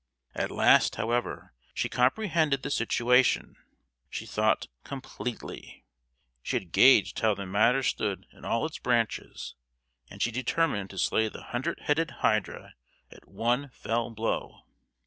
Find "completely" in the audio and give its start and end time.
4.83-5.85